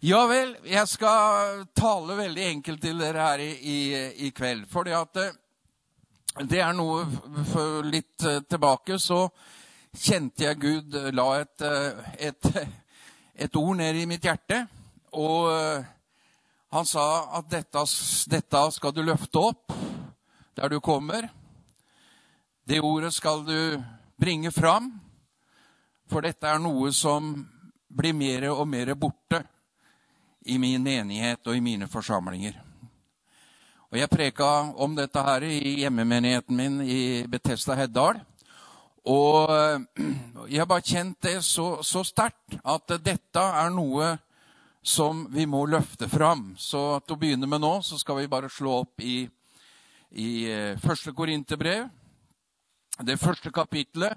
[0.00, 3.80] Ja vel, jeg skal tale veldig enkelt til dere her i, i,
[4.24, 4.62] i kveld.
[4.72, 5.26] Fordi at det,
[6.48, 7.02] det er noe
[7.50, 9.26] for litt eh, tilbake så
[9.92, 12.48] kjente jeg Gud la et, eh, et,
[13.44, 14.62] et ord ned i mitt hjerte.
[15.20, 15.84] Og eh,
[16.72, 17.06] han sa
[17.36, 17.84] at dette,
[18.32, 19.78] dette skal du løfte opp
[20.56, 21.28] der du kommer.
[22.64, 23.76] Det ordet skal du
[24.16, 24.94] bringe fram,
[26.08, 27.34] for dette er noe som
[27.92, 29.44] blir mer og mer borte
[30.44, 32.56] i min menighet og i mine forsamlinger.
[33.90, 38.20] Og Jeg preka om dette her i hjemmemenigheten min i Betesta Heddal.
[39.04, 39.50] Og
[40.50, 44.12] jeg har bare kjent det så, så sterkt at dette er noe
[44.82, 46.54] som vi må løfte fram.
[46.56, 49.24] Så til å begynne med nå så skal vi bare slå opp i,
[50.10, 51.88] i eh, første Korinterbrev,
[53.00, 54.14] det første kapitlet,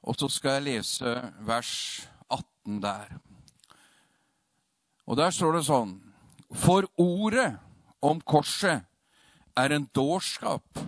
[0.00, 1.72] og så skal jeg lese vers
[2.30, 3.18] 18 der.
[5.10, 5.96] Og der står det sånn
[6.54, 7.58] For ordet
[8.02, 8.86] om korset
[9.58, 10.78] er en dårskap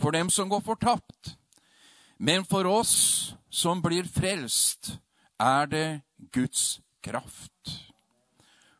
[0.00, 1.34] for dem som går fortapt.
[2.18, 4.98] Men for oss som blir frelst,
[5.40, 5.88] er det
[6.34, 7.72] Guds kraft.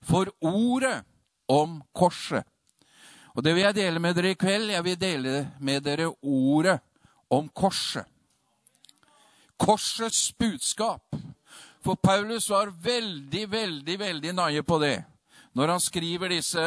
[0.05, 1.03] For ordet
[1.51, 2.45] om korset.
[3.35, 4.71] Og det vil jeg dele med dere i kveld.
[4.71, 6.79] Jeg vil dele med dere ordet
[7.33, 8.07] om korset.
[9.59, 11.17] Korsets budskap.
[11.85, 14.97] For Paulus var veldig, veldig, veldig nøye på det
[15.55, 16.63] når han skriver disse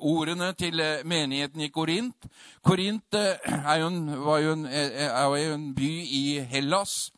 [0.00, 2.28] ordene til eh, menigheten i Korint.
[2.62, 6.22] Korint eh, er jo en, jo en, eh, er jo en by i
[6.52, 7.10] Hellas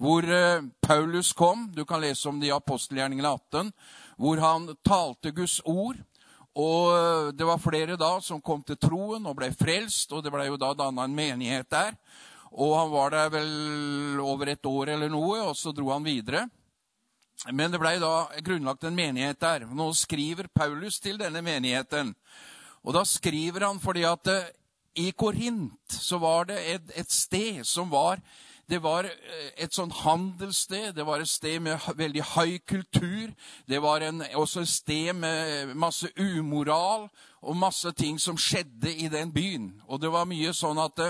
[0.00, 0.24] hvor
[0.80, 1.66] Paulus kom.
[1.76, 3.72] Du kan lese om det i apostelgjerningene 18,
[4.16, 5.98] hvor han talte Guds ord.
[6.56, 10.46] Og det var flere da som kom til troen og ble frelst, og det ble
[10.48, 11.92] jo da danna en menighet der.
[12.56, 13.52] Og han var der vel
[14.24, 16.46] over et år eller noe, og så dro han videre.
[17.48, 19.64] Men det blei da grunnlagt en menighet der.
[19.64, 22.12] Nå skriver Paulus til denne menigheten.
[22.84, 24.50] Og da skriver han fordi at eh,
[25.00, 28.20] i Korint så var det et, et sted som var
[28.70, 30.92] det var eh, et sånn handelssted.
[30.94, 33.32] Det var et sted med veldig høy kultur.
[33.66, 37.08] Det var en, også et sted med masse umoral
[37.40, 39.72] og masse ting som skjedde i den byen.
[39.88, 41.02] Og det var mye sånn at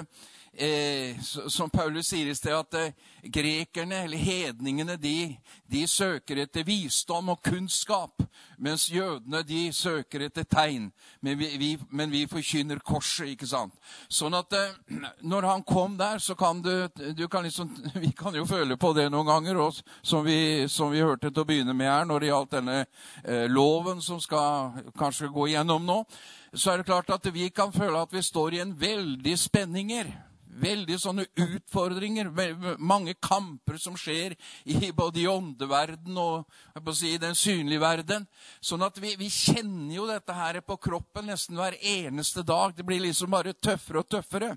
[0.55, 5.37] eh, som Paulus sier i sted, at eh, grekerne, eller hedningene, de,
[5.71, 8.23] de, søker etter visdom og kunnskap,
[8.59, 10.91] mens jødene de søker etter tegn.
[11.21, 13.77] Men vi, vi, men vi forkynner korset, ikke sant?
[14.09, 17.71] Sånn at eh, når han kom der, så kan du, du kan liksom,
[18.01, 21.43] Vi kan jo føle på det noen ganger, også, som, vi, som vi hørte til
[21.43, 25.85] å begynne med her, når det gjaldt denne eh, loven som skal kanskje gå igjennom
[25.87, 26.05] nå
[26.53, 30.11] så er det klart at vi kan føle at vi står i en veldig spenninger
[30.61, 32.31] veldig sånne utfordringer,
[32.79, 38.27] mange kamper som skjer i både i åndeverden og si, i den synlige verden.
[38.61, 42.75] Sånn at vi, vi, kjenner jo dette her på kroppen nesten hver eneste dag.
[42.77, 44.55] Det blir liksom bare tøffere og tøffere.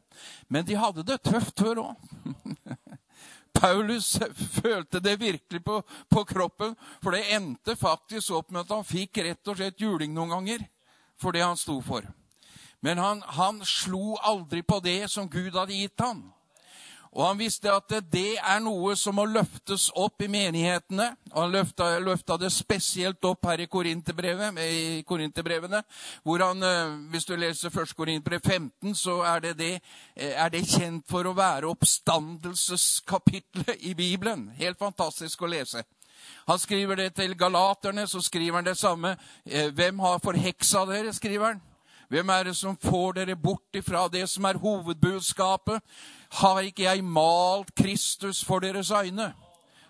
[0.47, 2.11] Men de hadde det tøft før òg.
[3.63, 4.17] Paulus
[4.61, 5.77] følte det virkelig på,
[6.09, 10.11] på, kroppen, for det endte faktisk opp med at han fikk rett og slett juling
[10.15, 10.65] noen ganger
[11.21, 12.07] for det han sto for.
[12.83, 16.33] Men han, han slo aldri på det som Gud hadde gitt ham.
[17.13, 21.11] Og han visste at det er noe som må løftes opp i menighetene.
[21.31, 25.83] Og han løfta, løfta det spesielt opp her i Korinterbrevene.
[26.25, 27.94] Hvor han, eh, hvis du leser 1.
[27.95, 29.81] Korinterbrev 15, så er det, det,
[30.15, 34.50] eh, er det kjent for å være oppstandelseskapitlet i Bibelen.
[34.57, 35.83] Helt fantastisk å lese.
[36.47, 39.17] Han skriver det til galaterne, så skriver han det samme.
[39.45, 41.61] Eh, hvem har forheksa dere, skriver han.
[42.09, 45.81] Hvem er det som får dere bort ifra det som er hovedbudskapet?
[46.39, 49.33] Har ikke jeg malt Kristus for deres øyne?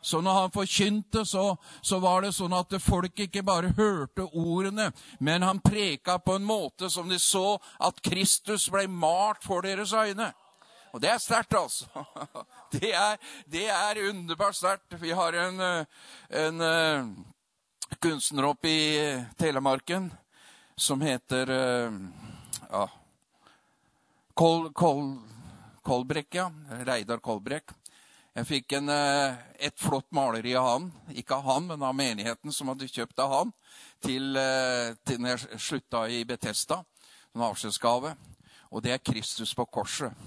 [0.03, 4.89] Så når han forkynte, så, så, var det sånn at folk ikke bare hørte ordene,
[5.23, 9.93] men han preka på en måte som de så at Kristus ble malt for deres
[9.95, 10.33] øyne.
[10.93, 11.87] Og det er sterkt, altså.
[12.73, 14.95] Det er, det er underbart sterkt.
[14.97, 17.25] Vi har en, en, en
[18.01, 18.85] kunstner oppe i
[19.37, 20.09] Telemarken
[20.75, 21.93] som heter uh,
[22.69, 22.89] ja,
[24.33, 25.17] Kol, Kol,
[25.81, 26.51] Kolbrekk, ja.
[26.69, 27.73] Reidar Kolbrekk.
[28.33, 30.87] Jeg fikk en, uh, et flott maleri av han.
[31.13, 33.53] Ikke av han, men av menigheten som hadde kjøpt av han.
[34.01, 36.81] Til, uh, til når jeg slutta i Betesta.
[37.35, 38.15] En avskjedsgave.
[38.73, 40.17] Og det er Kristus på korset.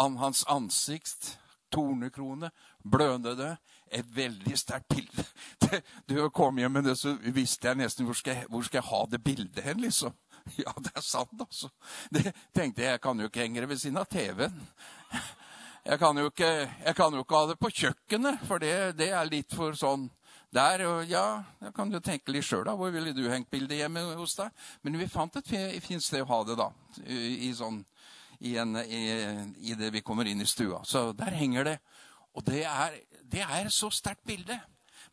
[0.00, 1.34] An, hans ansikt,
[1.70, 2.50] tornekrone,
[2.82, 3.56] blødende
[3.94, 5.24] et veldig sterkt bilde.
[6.08, 8.88] Du kom hjem med det, så visste jeg nesten hvor skal jeg, hvor skal jeg
[8.90, 10.14] ha det bildet hen, liksom.
[10.60, 11.70] Ja, det er sant, altså.
[12.12, 14.60] Det tenkte jeg, jeg kan jo ikke henge det ved siden av TV-en.
[15.84, 16.46] Jeg kan, jo ikke,
[16.80, 20.06] jeg kan jo ikke ha det på kjøkkenet, for det, det er litt for sånn
[20.54, 22.72] Der, og ja, da kan du tenke litt sjøl, da.
[22.78, 24.64] Hvor ville du hengt bildet hjemme hos deg?
[24.80, 25.50] Men vi fant et
[25.84, 26.70] fint sted å ha det, da.
[27.04, 27.82] I, sånn,
[28.38, 29.02] i, en, i,
[29.66, 30.80] i det vi kommer inn i stua.
[30.88, 31.76] Så der henger det.
[32.32, 32.96] Og det er,
[33.34, 34.60] det er så sterkt bilde.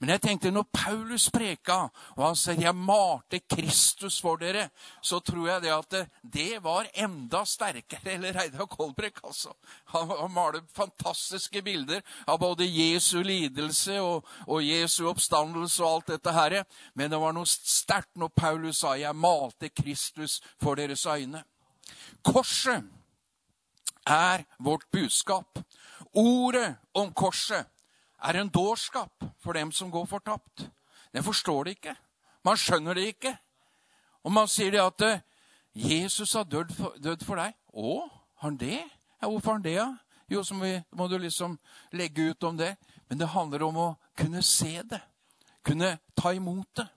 [0.02, 1.76] Men jeg tenkte når Paulus preka,
[2.16, 4.70] og han sier 'jeg malte Kristus for dere',
[5.02, 8.14] så tror jeg det at det, det var enda sterkere.
[8.14, 9.54] Eller Reidar Kolbrek, altså.
[9.86, 16.08] Han, han maler fantastiske bilder av både Jesu lidelse og, og, Jesu oppstandelse og alt
[16.08, 16.64] dette her.
[16.96, 21.44] Men det var noe sterkt når Paulus sa 'jeg malte Kristus for deres øyne'.
[22.24, 22.84] Korset
[24.08, 25.60] er vårt budskap.
[26.14, 27.66] Ordet om korset
[28.22, 30.70] er en dårskap for dem som går fortapt.
[31.14, 31.96] Det forstår det ikke.
[32.44, 33.38] Man skjønner det ikke.
[34.24, 35.22] Og man sier det at eh,
[35.74, 37.54] Jesus har dødd for, død for deg.
[37.74, 37.98] Å,
[38.42, 38.82] har han det?
[39.22, 39.76] Ja, hvorfor har han det.
[39.76, 39.88] Ja?
[40.32, 41.58] Jo, så må, må du liksom
[41.92, 42.76] legge ut om det.
[43.10, 45.02] Men det handler om å kunne se det.
[45.66, 46.88] Kunne ta imot det.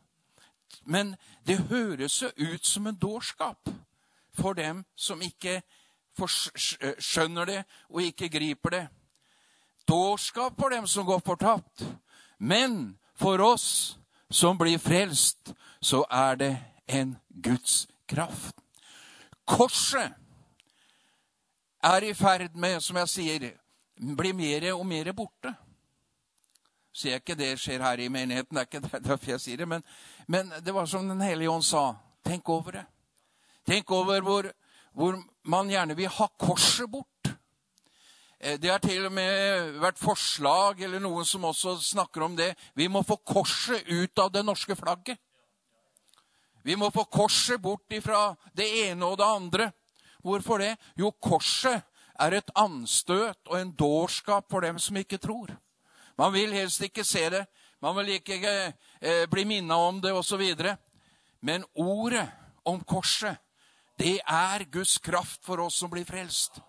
[0.84, 1.14] Men
[1.46, 3.70] det høres jo ut som en dårskap
[4.34, 5.62] for dem som ikke
[6.14, 8.84] skjønner det og ikke griper det
[9.88, 11.84] dårskap for dem som går fortapt.
[12.38, 13.98] Men for oss
[14.30, 18.56] som blir frelst, så er det en Guds kraft.
[19.44, 20.12] Korset
[21.84, 23.46] er i ferd med, som jeg sier,
[24.16, 25.52] bli mer og mer borte.
[26.94, 29.68] Sier jeg ikke det skjer her i menigheten, det er ikke derfor jeg sier det,
[29.68, 29.82] men,
[30.30, 31.94] men det var som Den hellige ånd sa.
[32.24, 32.84] Tenk over det.
[33.66, 34.50] Tenk over hvor,
[34.92, 37.13] hvor man gjerne vil ha korset bort.
[38.44, 42.52] Eh, det har til og med vært forslag eller noen som også snakker om det.
[42.76, 45.16] Vi må få korset ut av det norske flagget.
[46.64, 49.70] Vi må få korset bort ifra det ene og det andre.
[50.24, 50.74] Hvorfor det?
[50.96, 51.84] Jo, korset
[52.20, 55.52] er et anstøt og en dårskap for dem som ikke tror.
[56.16, 57.44] Man vil helst ikke se det.
[57.80, 60.44] Man vil ikke eh, bli minna om det osv.
[61.40, 62.28] Men ordet
[62.64, 63.36] om korset,
[63.98, 66.60] det er Guds kraft for oss som blir frelst.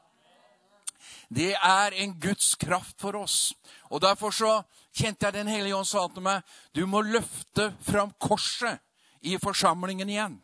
[1.29, 3.53] Det er en Guds kraft for oss.
[3.89, 4.61] Og Derfor så
[4.95, 6.41] kjente jeg Den hellige ånd sa til meg
[6.75, 8.79] du må løfte fram korset
[9.21, 10.41] i forsamlingen igjen.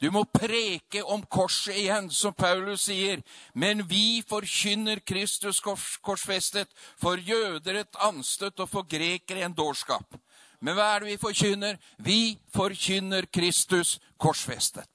[0.00, 3.22] Du må preke om korset igjen, som Paulus sier.
[3.54, 6.68] Men vi forkynner Kristus kors, korsfestet,
[7.00, 10.18] for jøder et anstøt og for grekere en dårskap.
[10.60, 11.80] Men hva er det vi forkynner?
[11.98, 12.20] Vi
[12.54, 14.88] forkynner Kristus korsfestet.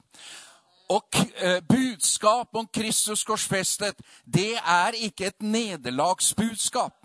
[0.92, 6.98] Og eh, budskap om Kristus korsfestet, det er ikke et nederlagsbudskap.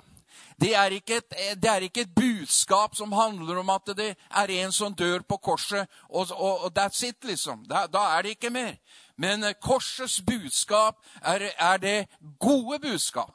[0.61, 4.53] Det er, et, eh, det er, ikke et, budskap som handler om at det er
[4.63, 7.65] en som dør på korset, og, og, og that's it, liksom.
[7.69, 8.73] Da, da, er det ikke mer.
[9.17, 12.07] Men eh, korsets budskap er, er, det
[12.39, 13.33] gode budskap.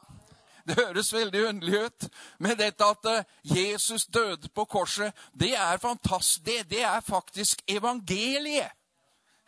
[0.66, 2.08] Det høres veldig underlig ut,
[2.38, 6.46] men dette at Jesus døde på korset, det er fantastisk.
[6.46, 8.70] Det, det er faktisk evangeliet.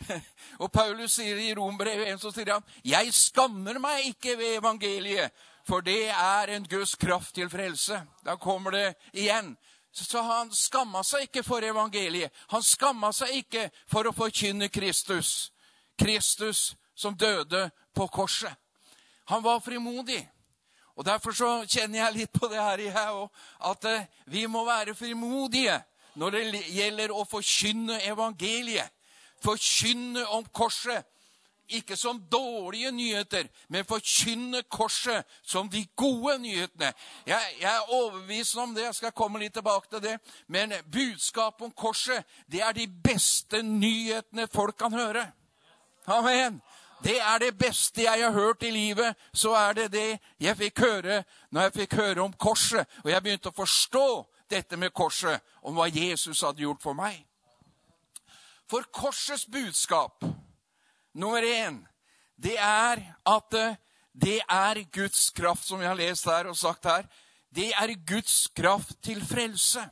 [0.62, 5.30] Og Paulus sier i Rombrevet 1, så sier han, 'Jeg skammer meg ikke ved evangeliet,
[5.66, 9.56] for det er en Guds kraft til frelse.' Da kommer det igjen.
[9.94, 12.32] Så han skamma seg ikke for evangeliet.
[12.50, 15.52] Han skamma seg ikke for å forkynne Kristus.
[15.98, 18.54] Kristus som døde på korset.
[19.30, 20.28] Han var frimodig.
[20.96, 23.30] Og Derfor så kjenner jeg litt på det her, jeg òg,
[23.70, 25.80] at eh, vi må være frimodige
[26.14, 28.93] når det gjelder å forkynne evangeliet
[29.44, 31.04] forkynne om korset.
[31.68, 36.90] Ikke som dårlige nyheter, men forkynne korset som de gode nyhetene.
[37.26, 40.18] Jeg, jeg, er overbevist om det, jeg skal komme litt tilbake til det.
[40.46, 45.24] Men budskapet om korset, det er de beste nyhetene folk kan høre.
[46.06, 46.60] Amen.
[47.04, 49.16] Det er det beste jeg har hørt i livet.
[49.32, 52.86] Så er det det jeg fikk høre når jeg fikk høre om korset.
[53.04, 54.08] Og jeg begynte å forstå
[54.50, 57.24] dette med korset, om hva Jesus hadde gjort for meg.
[58.70, 60.24] For korsets budskap,
[61.14, 61.82] nummer én,
[62.36, 63.76] det er at eh,
[64.14, 67.06] det er Guds kraft, som vi har lest her og sagt her.
[67.54, 69.82] Det er Guds kraft til frelse.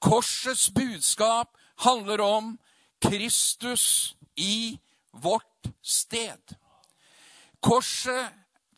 [0.00, 1.48] Korsets budskap
[1.78, 2.58] handler om
[3.02, 4.78] Kristus i
[5.12, 6.54] vårt sted.
[7.60, 8.30] Korset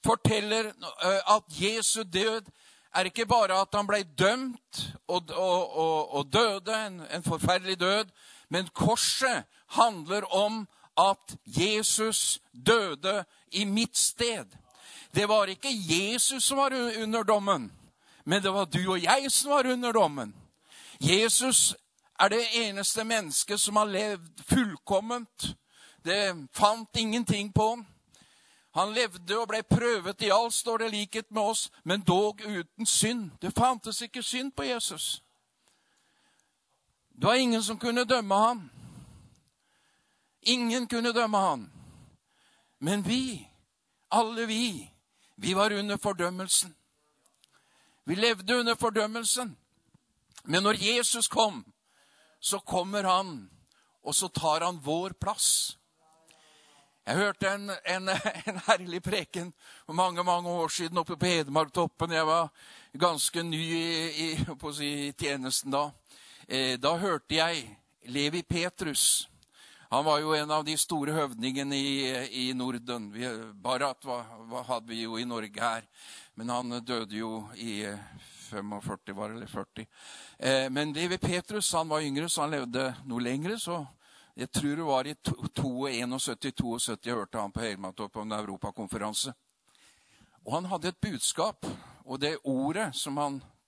[0.04, 0.72] forteller
[1.04, 2.48] eh, at Jesu død
[2.94, 7.80] er ikke bare at han ble dømt og, og, og, og døde, en, en forferdelig
[7.80, 8.04] død,
[8.50, 10.66] men korset handler om
[10.98, 14.46] at Jesus døde i mitt sted.
[15.14, 17.72] Det var ikke Jesus som var under dommen,
[18.24, 20.34] men det var du og jeg som var under dommen.
[21.00, 21.74] Jesus
[22.20, 25.56] er det eneste mennesket som har levd fullkomment.
[26.04, 27.86] Det fant ingenting på ham.
[28.74, 32.86] Han levde og ble prøvet i alt, står det likhet med oss, men dog uten
[32.86, 33.30] synd.
[33.42, 35.22] Det fantes ikke synd på Jesus.
[37.20, 38.70] Det var ingen som kunne dømme han.
[40.40, 41.72] Ingen kunne dømme han.
[42.78, 43.48] Men vi,
[44.08, 44.90] alle vi,
[45.36, 46.74] vi var under fordømmelsen.
[48.04, 49.56] Vi levde under fordømmelsen.
[50.44, 51.64] Men når Jesus kom,
[52.40, 53.50] så kommer han,
[54.02, 55.76] og så tar han vår plass.
[57.06, 58.08] Jeg hørte en, en,
[58.48, 59.52] en herlig preken
[59.86, 62.12] for mange mange år siden oppe på Hedmarktoppen.
[62.12, 62.48] Jeg var
[63.00, 64.36] ganske ny i, i,
[64.72, 65.90] si, i tjenesten da.
[66.50, 67.60] Eh, da hørte jeg
[68.10, 69.28] Levi Petrus.
[69.90, 71.92] Han var jo en av de store høvdingene i,
[72.40, 73.06] i Norden.
[73.14, 74.16] Vi, Barat hva,
[74.50, 75.86] hva hadde vi jo i Norge her,
[76.34, 77.84] men han døde jo i
[78.48, 79.86] 45, var det, eller 40.
[80.38, 83.54] Eh, men Levi Petrus han var yngre, så han levde noe lengre.
[83.54, 83.84] så
[84.34, 89.36] Jeg tror det var i 71-72 jeg hørte han på Helmatorp på en europakonferanse.
[90.42, 91.62] Og han hadde et budskap,
[92.02, 93.59] og det ordet som han eh,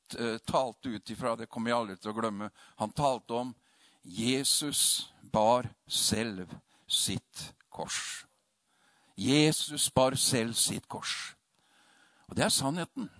[0.46, 2.50] talte ut ifra, det kommer jeg aldri til å glemme.
[2.80, 3.54] Han talte om
[4.02, 6.50] Jesus bar selv
[6.86, 8.24] sitt kors.
[9.16, 11.34] Jesus bar selv sitt kors.
[12.28, 13.10] Og det er sannheten.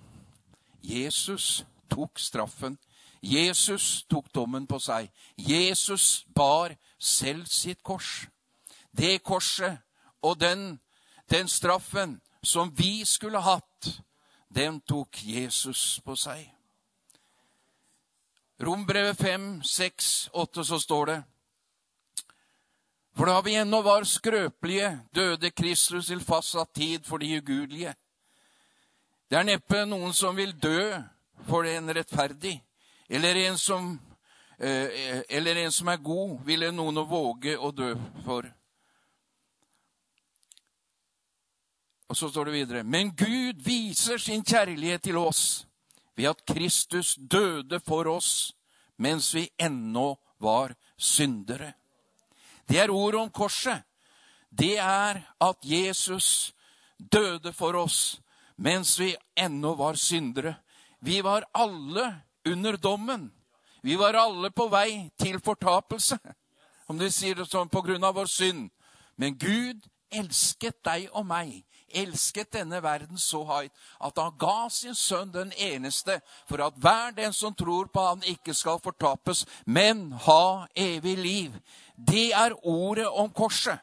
[0.83, 2.79] Jesus tok straffen.
[3.23, 5.11] Jesus tok dommen på seg.
[5.37, 8.27] Jesus bar selv sitt kors.
[8.91, 9.79] Det korset
[10.23, 10.81] og den,
[11.31, 14.03] den straffen som vi skulle hatt,
[14.55, 16.49] den tok Jesus på seg.
[18.63, 21.23] Rombrevet 5, 6, 8, så står det
[23.17, 27.95] For da vi ennå var skrøpelige, døde Kristus til fastsatt tid for de ugudelige.
[29.31, 30.95] Det er neppe noen som vil dø
[31.49, 32.55] for en rettferdig,
[33.11, 33.91] eller en som,
[34.59, 38.47] eh, eller en som er god, ville noen å våge å dø for.
[42.09, 45.67] Og så står det videre.: Men Gud viser sin kjærlighet til oss
[46.17, 48.53] ved at Kristus døde for oss
[48.97, 51.73] mens vi ennå var syndere.
[52.69, 53.83] Det er ordet om korset.
[54.51, 56.53] Det er at Jesus
[56.99, 58.21] døde for oss
[58.57, 60.55] mens vi ennå var syndere.
[61.01, 63.33] Vi var alle under dommen.
[63.83, 66.19] Vi var alle på vei til fortapelse,
[66.87, 68.69] om du sier det sånn, på grunn av vår synd.
[69.19, 71.65] Men Gud elsket deg og meg
[71.95, 77.15] elsket denne verden så høyt at han ga sin sønn den eneste, for at hver
[77.17, 81.59] den som tror på han ikke skal fortapes, men ha evig liv.
[81.97, 83.79] Det er ordet om korset.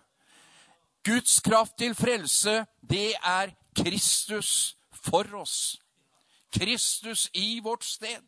[1.03, 5.79] Guds kraft til frelse, det er Kristus for oss.
[6.51, 8.21] Kristus i vårt sted.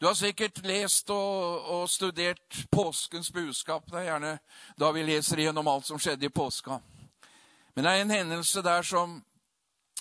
[0.00, 3.84] Du har sikkert lest og, og studert påskens budskap.
[3.90, 4.38] Det er gjerne
[4.80, 6.78] da vi leser igjennom alt som skjedde i påska.
[7.74, 9.24] Men det er en hendelse der som,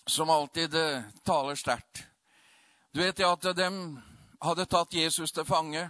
[0.07, 2.03] som alltid uh, taler sterkt.
[2.93, 3.69] Du vet at de
[4.41, 5.89] hadde tatt Jesus til fange.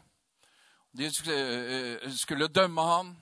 [0.91, 3.15] De uh, skulle dømme ham.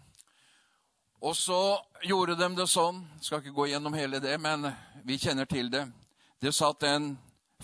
[1.22, 4.70] Og så gjorde de det sånn Skal ikke gå gjennom hele det, men
[5.04, 5.88] vi kjenner til det.
[6.42, 7.16] Det satt en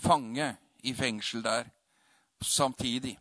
[0.02, 1.70] fange i fengsel der
[2.42, 3.18] samtidig.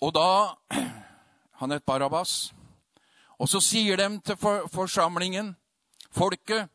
[0.00, 0.54] Og da
[1.60, 2.52] Han het Barabas.
[3.38, 4.36] Og så sier de til
[4.72, 5.54] forsamlingen
[6.14, 6.70] folket.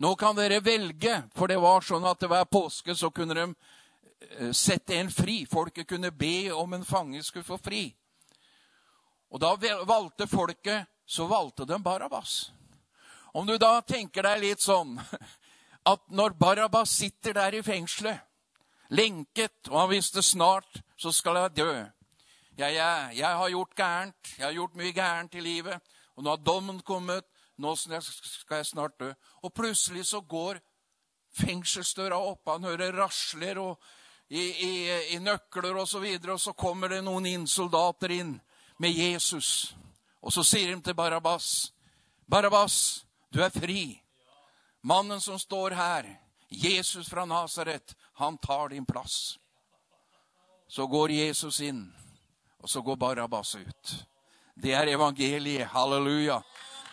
[0.00, 4.52] Nå kan dere velge, for det var sånn at hver påske så kunne de eh,
[4.56, 5.44] sette en fri.
[5.50, 7.84] Folket kunne be om en fange skulle få fri.
[9.30, 9.54] Og da
[9.86, 12.52] valgte folket Så valgte de Barabas.
[13.34, 14.92] Om du da tenker deg litt sånn
[15.92, 18.20] at når Barabas sitter der i fengselet,
[18.94, 21.72] lenket, og han visste snart så skal jeg dø
[22.60, 26.34] jeg, jeg, jeg har gjort gærent, jeg har gjort mye gærent i livet, og nå
[26.34, 27.24] har dommen kommet,
[27.60, 29.10] nå skal jeg snart dø.
[29.44, 30.60] Og plutselig så går
[31.40, 32.48] fengselsdøra opp.
[32.48, 33.78] Han hører rasler og
[34.30, 34.72] i, i,
[35.14, 35.80] i nøkler osv.
[35.82, 38.36] Og, så videre, og så kommer det noen inn, soldater inn
[38.80, 39.74] med Jesus.
[40.20, 41.72] Og så sier de til Barabas,
[42.28, 44.00] 'Barabas, du er fri.'
[44.82, 46.06] Mannen som står her,
[46.48, 49.38] Jesus fra Nasaret, han tar din plass.
[50.68, 51.82] Så går Jesus inn,
[52.62, 53.92] og så går Barabas ut.
[54.54, 55.68] Det er evangeliet.
[55.68, 56.40] Halleluja.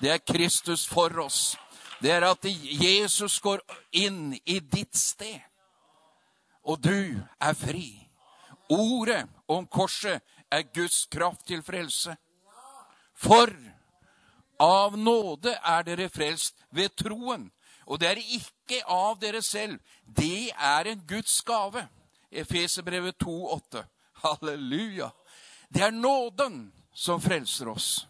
[0.01, 1.58] Det er Kristus for oss.
[2.01, 3.62] Det er at Jesus går
[3.92, 5.39] inn i ditt sted,
[6.63, 7.88] og du er fri.
[8.70, 12.13] Ordet om korset er Guds kraft til frelse.
[13.18, 13.50] For
[14.60, 17.48] av nåde er dere frelst ved troen.
[17.88, 19.80] Og det er ikke av dere selv.
[20.04, 21.88] Det er en Guds gave.
[22.32, 23.84] Efeserbrevet 2,8.
[24.24, 25.10] Halleluja.
[25.74, 28.08] Det er nåden som frelser oss.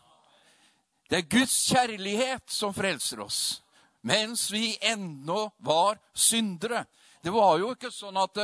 [1.09, 3.61] Det er Guds kjærlighet som frelser oss.
[4.07, 6.85] Mens vi ennå var syndere.
[7.23, 8.39] Det var jo ikke sånn at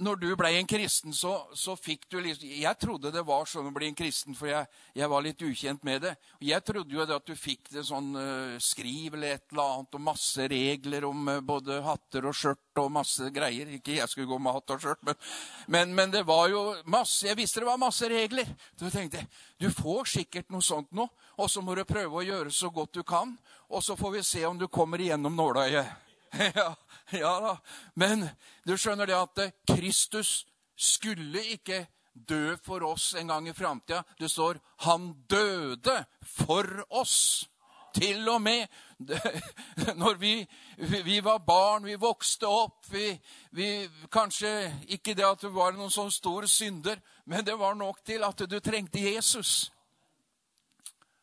[0.00, 3.68] når du ble en kristen, så, så, fikk du liksom Jeg trodde det var sånn
[3.68, 6.14] å bli en kristen, for jeg, jeg var litt ukjent med det.
[6.44, 10.04] Jeg trodde jo at du fikk det sånn uh, skriv eller et eller annet, og
[10.08, 13.74] masse regler om uh, både hatter og skjørt og masse greier.
[13.76, 15.20] Ikke jeg skulle gå med hatt og skjørt, men,
[15.68, 18.48] men, men, det var jo masse Jeg visste det var masse regler.
[18.78, 19.26] Så jeg tenkte
[19.60, 21.04] du får sikkert noe sånt nå,
[21.40, 23.32] og så må du prøve å gjøre så godt du kan,
[23.72, 25.88] og så får vi se om du kommer igjennom nåløyet.
[26.60, 26.68] ja,
[27.16, 27.54] ja da.
[27.94, 28.28] Men
[28.66, 30.44] du skjønner det at eh, Kristus
[30.76, 34.02] skulle ikke dø for oss en gang i framtida.
[34.18, 37.46] Det står 'Han døde for oss'.
[37.94, 38.68] Til og med
[40.02, 40.46] når vi,
[40.78, 43.18] vi var barn, vi vokste opp vi,
[43.50, 48.04] vi, Kanskje ikke det at du var noen sånn stor synder, men det var nok
[48.06, 49.72] til at du trengte Jesus.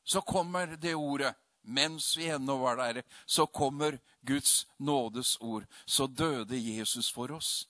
[0.08, 1.34] Så kommer det ordet
[1.68, 5.66] mens vi ennå var der, så kommer Guds nådes ord.
[5.86, 7.68] Så døde Jesus for oss.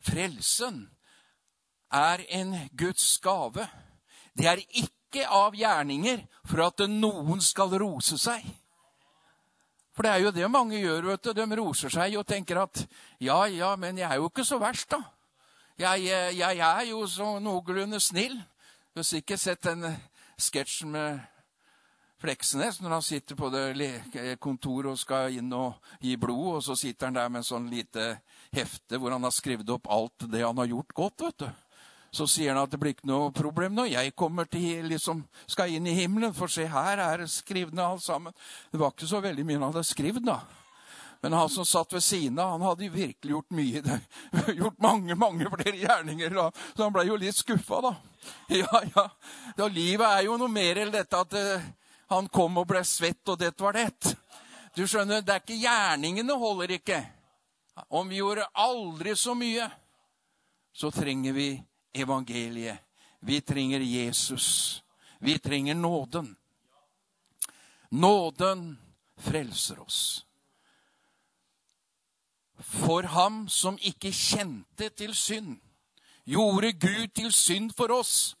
[0.00, 0.84] Frelsen
[1.90, 3.66] er en Guds gave.
[4.38, 8.44] Det er ikke av gjerninger for at noen skal rose seg.
[9.96, 11.08] For det er jo det mange gjør.
[11.10, 11.32] vet du.
[11.34, 12.84] De roser seg og tenker at
[13.18, 15.02] ja, ja, men jeg er jo ikke så verst, da.
[15.78, 18.36] Jeg, jeg, jeg er jo så noenlunde snill.
[18.94, 19.82] Du har sikkert sett den
[20.38, 21.18] sketsjen med
[22.18, 23.92] Fleksnes når han sitter på det
[24.42, 26.58] kontoret og skal inn og gi blod.
[26.58, 28.16] Og så sitter han der med en sånn lite
[28.54, 31.26] hefte hvor han har skrevet opp alt det han har gjort godt.
[31.28, 31.48] vet du.
[32.10, 35.74] Så sier han at det blir ikke noe problem når jeg kommer til, liksom, skal
[35.74, 36.32] inn i himmelen.
[36.36, 38.36] For se, her er det skrevet ned alt sammen.
[38.72, 40.40] Det var ikke så veldig mye han hadde skrevet, da.
[41.20, 43.82] Men han som satt ved siden av, han hadde virkelig gjort mye.
[43.82, 43.98] Det.
[44.60, 46.30] Gjort mange mange flere gjerninger.
[46.34, 46.50] Da.
[46.76, 47.94] Så han ble jo litt skuffa, da.
[48.54, 49.08] Ja, ja.
[49.58, 51.66] Da, livet er jo noe mer enn dette at eh,
[52.08, 54.14] han kom og ble svett, og dette var det.
[54.76, 57.02] Du skjønner, det er ikke gjerningene holder ikke.
[57.88, 59.68] Om vi gjorde aldri så mye,
[60.72, 61.50] så trenger vi
[61.92, 62.78] evangeliet.
[63.20, 64.82] Vi trenger Jesus.
[65.18, 66.36] Vi trenger nåden.
[67.88, 68.78] Nåden
[69.16, 70.24] frelser oss.
[72.58, 75.56] For ham som ikke kjente til synd,
[76.24, 78.36] gjorde Gud til synd for oss,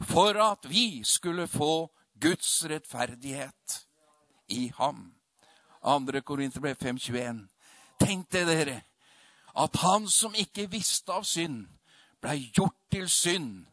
[0.00, 1.88] for at vi skulle få
[2.22, 3.86] Guds rettferdighet
[4.48, 5.10] i ham.
[5.82, 6.20] 2.
[6.20, 7.42] Korinterbrev 5,21.
[8.00, 8.80] Tenk det, dere,
[9.58, 11.66] at han som ikke visste av synd,
[12.22, 13.66] blei gjort til synd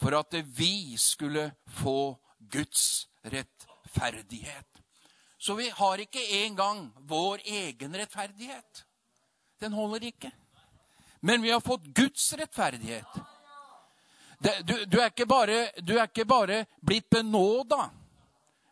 [0.00, 2.16] for at vi skulle få
[2.52, 4.82] Guds rettferdighet.
[5.38, 8.84] Så vi har ikke engang vår egen rettferdighet.
[9.60, 10.30] Den holder ikke.
[11.20, 13.18] Men vi har fått Guds rettferdighet.
[14.38, 17.90] Du, du, er bare, du, er ikke bare, blitt benåda,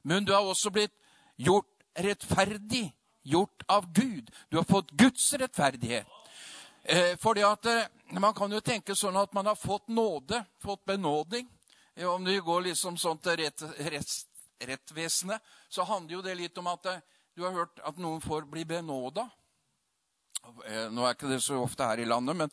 [0.03, 0.93] men du har også blitt
[1.37, 2.91] gjort rettferdig.
[3.25, 4.29] Gjort av Gud.
[4.53, 6.07] Du har fått Guds rettferdighet.
[6.83, 7.87] Eh, fordi at eh,
[8.21, 11.49] Man kan jo tenke sånn at man har fått nåde, fått benåding.
[12.05, 14.13] Om du går liksom sånn til rett, rett,
[14.61, 17.01] rettvesenet, så handler jo det litt om at eh,
[17.35, 19.25] du har hørt at noen får bli benåda.
[20.69, 22.53] Eh, nå er ikke det så ofte her i landet, men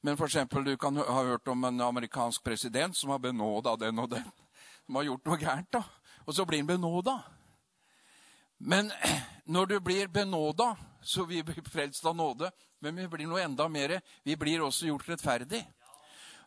[0.00, 3.98] men for eksempel, du kan ha hørt om en amerikansk president som har benåda den
[3.98, 4.26] og den.
[4.86, 5.72] Som har gjort noe gærent.
[5.72, 5.82] da.
[6.26, 7.18] Og så blir han benåda.
[8.58, 8.92] Men
[9.44, 12.50] når du blir benåda, så vi blir frelst av nåde.
[12.80, 14.00] Men vi blir noe enda mer.
[14.22, 15.64] Vi blir også gjort rettferdig.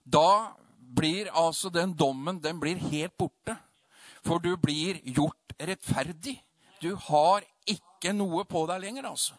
[0.03, 3.57] Da blir altså den dommen den blir helt borte.
[4.23, 6.37] For du blir gjort rettferdig.
[6.81, 9.35] Du har ikke noe på deg lenger, altså.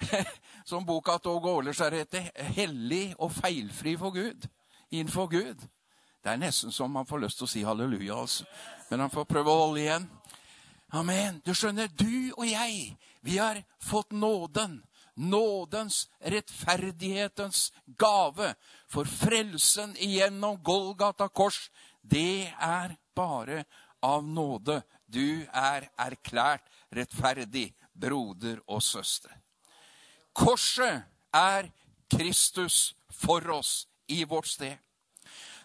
[0.64, 4.48] som boka Tog Åge er heter, 'Hellig og feilfri for Gud'.
[4.90, 5.68] Innenfor Gud.
[6.22, 8.44] Det er nesten som man får lyst til å si halleluja, altså.
[8.90, 10.08] Men han får prøve å holde igjen.
[10.92, 11.40] Amen.
[11.46, 14.82] Du skjønner, du og jeg, vi har fått nåden.
[15.16, 18.54] Nådens, rettferdighetens gave.
[18.90, 21.70] For frelsen igjennom Golgata kors,
[22.02, 23.64] det er bare
[24.02, 24.80] av nåde.
[25.06, 29.39] Du er erklært rettferdig, broder og søster.
[30.40, 31.02] Korset
[31.36, 31.68] er
[32.10, 34.78] Kristus for oss i vårt sted.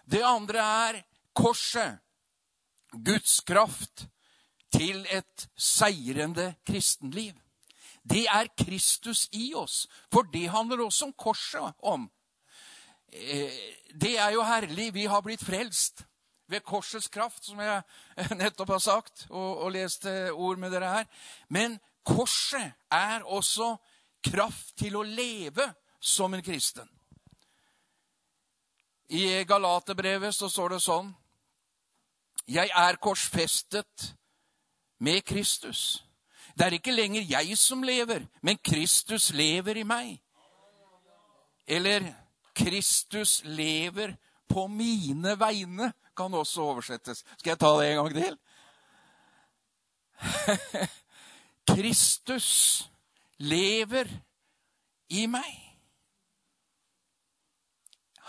[0.04, 0.98] Det andre er
[1.34, 1.98] korset,
[2.92, 4.06] Guds kraft
[4.72, 7.32] til et seirende kristenliv.
[8.04, 12.10] Det er Kristus i oss, for det handler også om korset om.
[13.12, 13.50] Eh,
[14.00, 14.92] det er jo herlig.
[14.94, 16.04] Vi har blitt frelst
[16.48, 17.82] ved korsets kraft, som jeg
[18.42, 21.04] nettopp har sagt og, og lest ord med dere her.
[21.48, 23.76] Men korset er også
[24.30, 25.66] kraft til å leve
[26.00, 26.88] som en kristen.
[29.08, 31.12] I Galaterbrevet så står det sånn
[32.46, 34.10] Jeg er korsfestet
[34.98, 36.02] med Kristus.
[36.54, 40.16] Det er ikke lenger jeg som lever, men Kristus lever i meg.
[41.66, 42.06] Eller
[42.56, 44.16] Kristus lever
[44.48, 47.24] på mine vegne, kan også oversettes.
[47.36, 48.38] Skal jeg ta det en gang til?
[51.76, 52.46] Kristus
[53.38, 54.10] lever
[55.08, 55.62] i meg.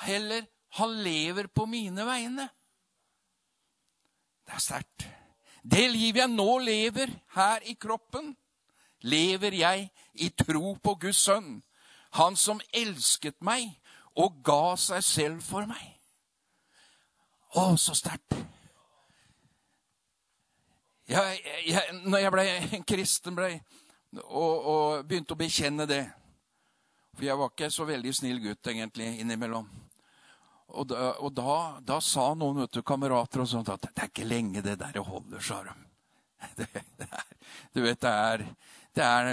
[0.03, 0.45] Heller,
[0.77, 2.49] han lever på mine vegne.
[4.45, 5.07] Det er sterkt.
[5.63, 8.31] Det livet jeg nå lever her i kroppen,
[9.03, 11.57] lever jeg i tro på Guds sønn,
[12.15, 13.67] han som elsket meg
[14.17, 15.97] og ga seg selv for meg.
[17.57, 18.37] Å, så sterkt.
[21.07, 22.45] Jeg, jeg, når jeg ble
[22.77, 23.51] en kristen ble,
[24.15, 26.05] og, og, begynte å bekjenne det
[27.17, 29.67] For jeg var ikke så veldig snill gutt egentlig innimellom.
[30.67, 34.11] Og da, og da, da sa noen vet du, kamerater og sånt at det er
[34.11, 35.75] ikke lenge det der holder, sa de.
[37.73, 38.43] Du vet, det er,
[38.93, 39.29] det er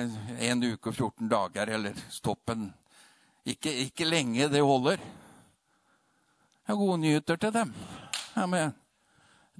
[0.48, 2.70] en uke og 14 dager, eller stoppen.
[3.44, 5.02] Ikke, ikke lenge det holder.
[6.64, 7.74] Jeg har gode nyheter til dem.
[8.32, 8.72] Ja, men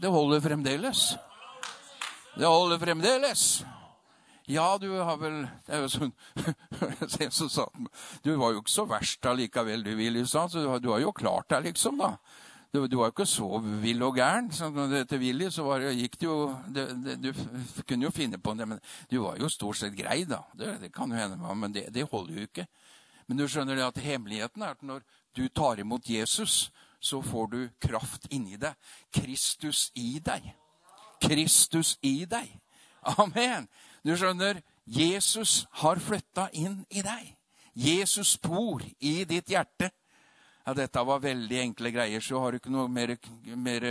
[0.00, 1.02] det holder fremdeles.
[2.38, 3.64] Det holder fremdeles.
[4.46, 7.68] Ja, du har vel Det er jo sånn som sa
[8.24, 10.26] Du var jo ikke så verst allikevel, du, Willy.
[10.28, 12.16] Så du, du har jo klart deg, liksom, da.
[12.74, 13.48] Du, du, var jo ikke så
[13.80, 14.50] vill og gæren.
[14.52, 14.68] Så
[15.08, 16.38] til Willy så var, gikk det jo
[16.74, 17.30] det, det, Du
[17.86, 20.42] kunne jo finne på det, men du var jo stort sett grei, da.
[20.52, 22.66] Det, det kan jo hende, men det, det, holder jo ikke.
[23.28, 25.06] Men du skjønner det at hemmeligheten er at når
[25.38, 28.76] du tar imot Jesus, så får du kraft inni deg.
[29.14, 30.52] Kristus i deg.
[31.22, 32.50] Kristus i deg.
[33.04, 33.68] Amen.
[34.04, 37.30] Du skjønner, Jesus har flytta inn i deg.
[37.74, 39.88] Jesus bor i ditt hjerte.
[40.64, 43.16] Ja, dette var veldig enkle greier, så har du ikke noe mer,
[43.56, 43.86] mer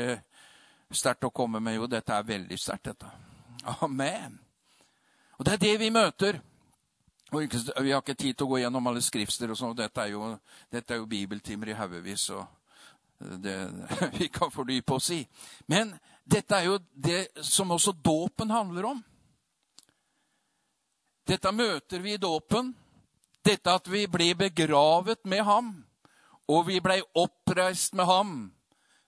[0.94, 1.78] sterkt å komme med.
[1.78, 3.10] Jo, dette er veldig sterkt, dette.
[3.82, 4.40] Amen.
[5.38, 6.40] Og det er det vi møter.
[7.34, 7.46] Og
[7.82, 9.50] vi har ikke tid til å gå gjennom alle skrifter.
[9.50, 9.76] og sånn.
[9.78, 10.06] Dette,
[10.70, 12.46] dette er jo bibeltimer i haugevis, og
[13.42, 13.56] det,
[14.20, 15.24] vi kan fordype oss i.
[15.66, 19.04] Men dette er jo det som også dåpen handler om.
[21.28, 22.74] Dette møter vi i dåpen.
[23.44, 25.72] Dette at vi ble begravet med ham,
[26.48, 28.34] og vi ble oppreist med ham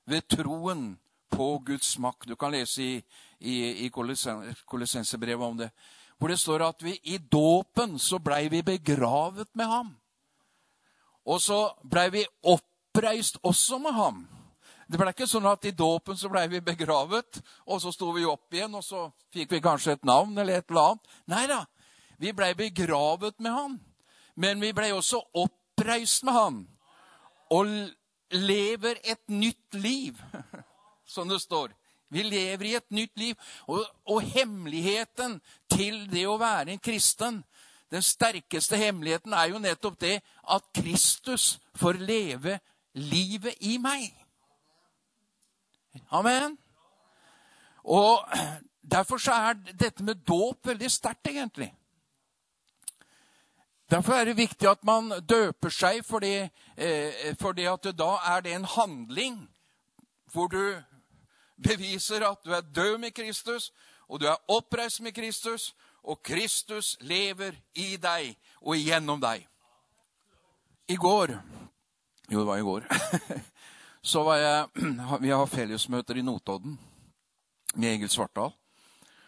[0.07, 0.97] ved troen
[1.31, 2.27] på Guds makt.
[2.27, 2.95] Du kan lese i,
[3.39, 5.69] i, i Kolossensebrevet om det.
[6.17, 9.91] Hvor det står at vi i dåpen så blei vi begravet med ham.
[11.25, 14.23] Og så blei vi oppreist også med ham.
[14.87, 18.27] Det ble ikke sånn at i dåpen så blei vi begravet, og så sto vi
[18.29, 21.15] opp igjen, og så fikk vi kanskje et navn eller et eller annet.
[21.33, 21.63] Nei da.
[22.17, 23.79] Vi blei begravet med han,
[24.35, 26.59] men vi blei også oppreist med han.
[27.51, 27.69] Og
[28.31, 30.19] lever et nytt liv,
[31.13, 31.73] som det står.
[32.09, 33.35] Vi lever i et nytt liv.
[33.67, 35.39] Og, og, hemmeligheten
[35.71, 37.41] til det å være en kristen,
[37.91, 40.19] den sterkeste hemmeligheten, er jo nettopp det
[40.51, 42.59] at Kristus får leve
[42.95, 44.13] livet i meg.
[46.09, 46.57] Amen.
[47.83, 48.25] Og
[48.95, 51.71] derfor så er dette med dåp veldig sterkt, egentlig.
[53.91, 58.65] Derfor er det viktig at man døper seg, fordi, eh, fordi da er det en
[58.65, 59.49] handling
[60.33, 60.81] hvor du
[61.63, 63.71] beviser at du er død med Kristus,
[64.07, 69.47] og du er oppreist med Kristus, og Kristus lever i deg og gjennom deg.
[70.87, 71.41] I går
[72.31, 72.85] Jo, det var i går.
[74.01, 74.67] Så var jeg
[75.21, 76.79] Vi har fellesmøter i Notodden
[77.75, 78.53] med Egil Svartdal.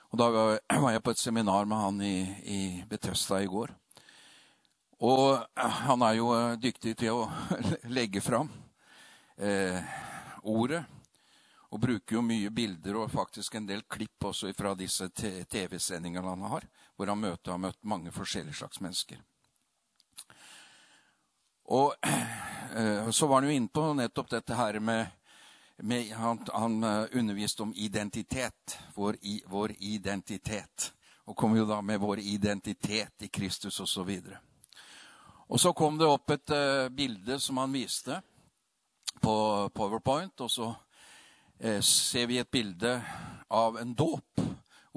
[0.09, 3.69] Og da var jeg på et seminar med han i, i Betøsta i går.
[5.05, 7.27] Og han er jo eh, dyktig til å
[7.97, 8.49] legge fram
[9.37, 9.77] eh,
[10.41, 10.83] ordet.
[11.69, 16.45] Og bruker jo mye bilder og faktisk en del klipp også fra disse TV-sendingene han
[16.47, 19.19] har, hvor han møter, har møtt mange forskjellige slags mennesker.
[21.67, 21.93] Og
[22.77, 25.07] eh, så var han jo inne på nettopp dette her med,
[25.83, 28.79] med han, han, eh, underviste om identitet.
[28.95, 30.93] Vår, i, vår identitet.
[31.27, 34.09] Og kom jo da med vår identitet i Kristus osv.
[34.09, 34.46] Og, så
[35.47, 38.19] og så kom det opp et uh, bilde som han viste
[39.23, 39.35] på
[39.73, 40.43] Powerpoint.
[40.43, 42.97] Og så uh, ser vi et bilde
[43.47, 44.43] av en dåp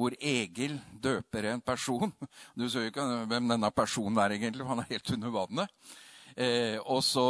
[0.00, 2.10] hvor Egil døper en person.
[2.58, 5.76] Du ser jo ikke hvem denne personen er, egentlig, for han er helt under vannet.
[6.34, 7.26] Uh, og så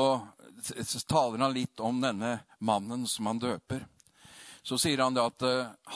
[1.09, 3.85] taler han litt om denne mannen som han døper.
[4.64, 5.44] Så sier han det at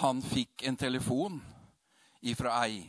[0.00, 1.36] han fikk en telefon
[2.24, 2.86] ifra ei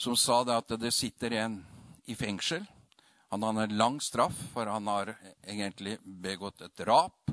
[0.00, 1.58] som sa det at det sitter en
[2.08, 2.64] i fengsel
[3.30, 5.14] han har en lang straff, for han har
[5.46, 7.30] egentlig begått et drap.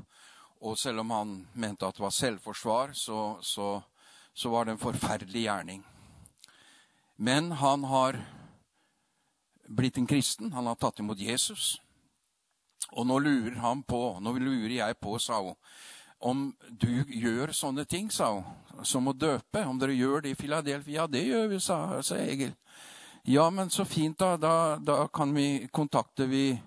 [0.62, 3.82] Og selv om han mente at det var selvforsvar, så, så,
[4.34, 5.84] så var det en forferdelig gjerning.
[7.18, 8.20] Men han har
[9.68, 10.54] blitt en kristen.
[10.54, 11.80] Han har tatt imot Jesus.
[12.94, 15.58] Og nå lurer han på, nå lurer jeg på, sa hun,
[16.18, 18.46] om du gjør sånne ting, sa hun,
[18.86, 19.66] som å døpe.
[19.66, 21.02] Om dere gjør det i Filadelfia.
[21.02, 22.54] Ja, det gjør vi, sa, sa Egil.
[23.30, 24.38] Ja, men så fint, da.
[24.38, 26.62] Da, da kan vi kontakte vi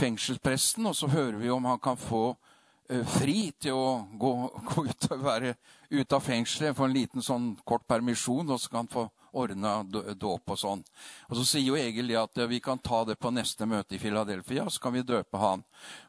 [0.00, 4.30] fengselspresten, og så hører vi om han kan få uh, fri til å gå,
[4.70, 5.52] gå ut være
[5.90, 9.04] ute av fengselet, få en liten sånn kort permisjon, og så kan han få
[9.36, 9.74] ordna
[10.16, 10.86] dåp og sånn.
[11.28, 14.64] Og Så sier jo Egil at vi kan ta det på neste møte i Philadelphia,
[14.72, 15.66] så kan vi døpe han.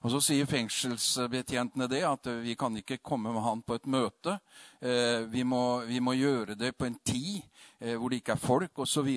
[0.08, 4.40] Og Så sier fengselsbetjentene det, at vi kan ikke komme med han på et møte.
[4.80, 8.42] Eh, vi må, vi må gjøre det på en tid eh, hvor det ikke er
[8.42, 9.10] folk, osv.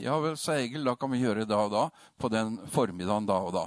[0.00, 1.84] Ja vel, sa Egil, da kan vi gjøre det da og da,
[2.16, 3.66] på den formiddagen da og da.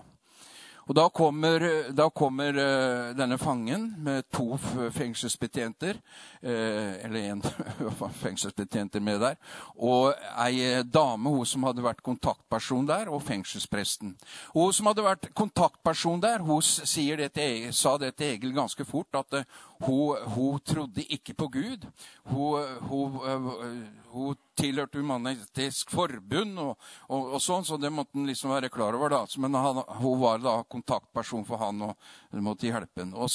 [0.84, 1.64] Og Da kommer,
[1.96, 4.58] da kommer uh, denne fangen med to
[4.92, 6.00] fengselsbetjenter,
[6.44, 7.44] eller en
[8.24, 9.38] fengselsbetjenter med der,
[9.80, 10.12] og
[10.44, 14.18] ei dame hun som hadde vært kontaktperson der, og fengselspresten.
[14.52, 19.16] Hun som hadde vært kontaktperson der, hun det til, sa det til Egil ganske fort,
[19.16, 19.46] at
[19.86, 21.88] hun, hun, trodde ikke på Gud.
[22.26, 26.74] Hun, hun, hun tilhørte Human-Etisk Forbund og,
[27.10, 29.10] og, og, sånn, så det måtte han liksom være klar over.
[29.10, 29.24] da.
[29.42, 33.16] Men han, hun var da kontaktperson for han og måtte hjelpe ham.
[33.18, 33.32] Og,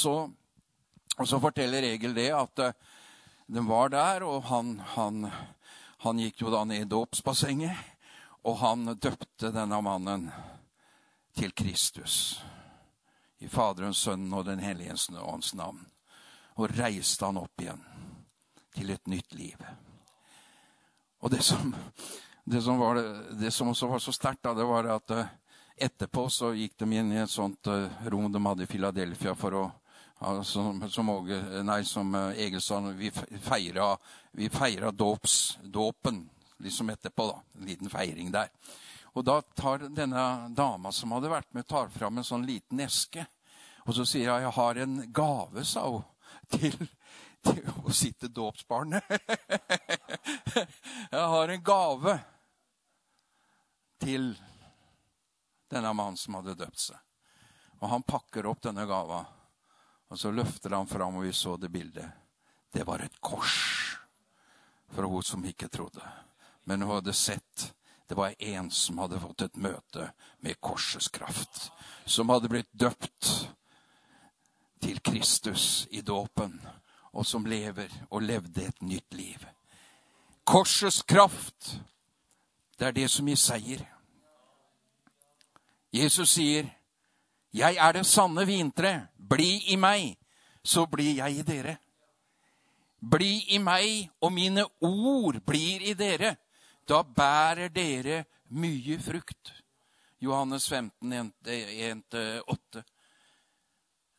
[1.17, 2.95] og, så forteller Egil det at uh,
[3.49, 5.27] de var der, og han, han,
[6.05, 7.75] han gikk jo da ned i dåpsbassenget.
[8.47, 10.29] Og han døpte denne mannen
[11.37, 12.39] til Kristus.
[13.39, 15.83] I Faderens, Sønnen og Den hellige ånds navn.
[16.59, 17.83] Og reiste han opp igjen
[18.75, 19.67] til et nytt liv.
[21.21, 21.75] Og det som,
[22.45, 23.01] det som, var,
[23.41, 25.27] det som også var så sterkt, det var at uh,
[25.77, 29.59] etterpå så gikk de inn i et sånt uh, rom de hadde i Philadelphia for
[29.59, 29.67] å
[30.19, 33.93] ja, som, Åge, nei, som Egil sa, vi feira,
[34.35, 36.25] vi feira dåps, dåpen
[36.59, 37.27] liksom etterpå.
[37.27, 38.51] da, En liten feiring der.
[39.15, 43.25] Og da tar denne dama som hadde vært med, tar fram en sånn liten eske.
[43.87, 46.05] Og så sier hun jeg har en gave, sa hun,
[46.53, 46.77] til,
[47.45, 49.05] til å sitte dåpsbarnet.
[51.13, 52.19] Jeg har en gave
[54.03, 54.33] til
[55.69, 56.99] denne mannen som hadde døpt seg.
[57.79, 59.21] Og han pakker opp denne gava,
[60.09, 62.09] og så løfter han fram, og vi så det bildet.
[62.73, 63.59] Det var et kors
[64.89, 66.03] for hun som ikke trodde.
[66.65, 67.73] Men hun hadde sett
[68.09, 70.07] det var en som hadde fått et møte
[70.41, 71.67] med korsets kraft.
[72.09, 73.29] Som hadde blitt døpt
[74.81, 76.57] til Kristus i dåpen
[77.13, 79.47] og som lever og levde et nytt liv.
[80.45, 81.81] Korsets kraft,
[82.79, 83.85] det er det som gir seier.
[85.93, 86.69] Jesus sier,
[87.53, 89.09] 'Jeg er det sanne vintre.
[89.29, 90.17] Bli i meg,
[90.65, 91.79] så blir jeg i dere.'
[93.11, 96.37] Bli i meg, og mine ord blir i dere.
[96.89, 99.53] Da bærer dere mye frukt.
[100.21, 102.83] Johannes 15, 1-8.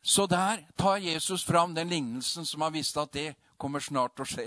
[0.02, 4.24] Så der tar Jesus fram den lignelsen som han visste at det kommer snart til
[4.24, 4.46] å skje.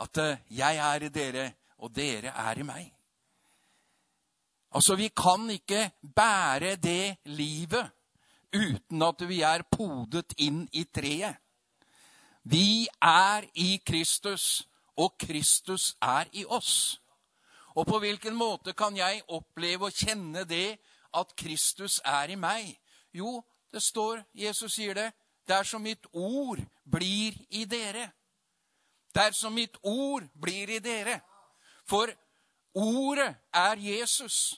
[0.00, 1.44] At eh, jeg er i dere,
[1.78, 2.88] og dere er i meg.
[4.74, 7.90] Altså, vi kan ikke bære det livet
[8.54, 11.38] uten at vi er podet inn i treet.
[12.42, 17.00] Vi er i Kristus, og Kristus er i oss.
[17.78, 20.78] Og på hvilken måte kan jeg oppleve og kjenne det
[21.14, 22.72] at Kristus er i meg?
[23.14, 23.40] Jo,
[23.72, 25.10] det står, Jesus sier det,
[25.48, 28.10] dersom mitt ord blir i dere.
[29.14, 31.20] Dersom mitt ord blir i dere.
[31.86, 32.10] For
[32.74, 34.54] ordet er Jesus.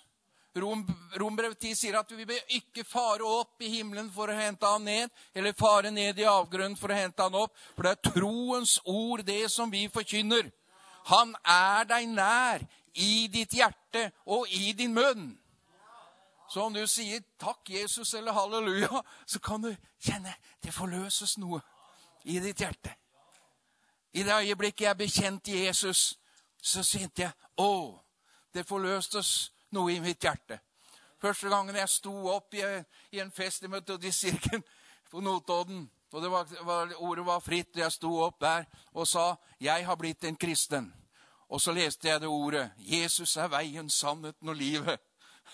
[0.55, 0.85] Rom,
[1.17, 4.85] Rombrev 10 sier at vi bør ikke fare opp i himmelen for å hente han
[4.85, 8.77] ned, eller fare ned i avgrunnen for å hente han opp, for det er troens
[8.85, 10.51] ord, det som vi forkynner.
[11.09, 15.31] Han er deg nær, i ditt hjerte og i din munn.
[16.53, 21.61] Så om du sier 'takk, Jesus' eller 'halleluja', så kan du kjenne det forløses noe
[22.25, 22.95] i ditt hjerte.
[24.13, 26.19] I det øyeblikket jeg bekjente Jesus,
[26.63, 27.99] så kjente jeg 'Å,
[28.55, 30.59] det forløstes noe i mitt hjerte'.
[31.21, 32.61] Første gangen jeg sto opp i,
[33.13, 34.65] en fest i Metodistkirken
[35.11, 39.37] på Notodden, og var, var, ordet var fritt, og jeg sto opp der og sa
[39.61, 40.93] 'Jeg har blitt en kristen'.
[41.49, 44.99] Og så leste jeg det ordet 'Jesus er veien, sannheten og livet'.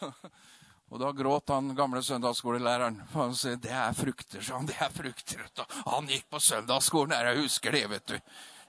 [0.88, 3.02] Og da gråt han gamle søndagsskolelæreren.
[3.12, 4.68] For han sa det er frukter, sa han.
[4.68, 5.42] Det er frukter.
[5.86, 8.16] Han gikk på søndagsskolen jeg husker det, vet du.